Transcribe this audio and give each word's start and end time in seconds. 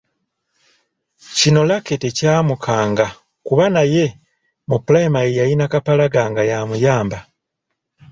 Kino 1.37 1.61
Lucky 1.69 1.95
tekyamukanga 2.03 3.07
kuba 3.45 3.65
naye 3.75 4.05
mu 4.69 4.77
pulayimale 4.83 5.29
yalina 5.37 5.65
Kapalaga 5.71 6.21
nga 6.31 6.41
y’amuyamba. 6.49 7.19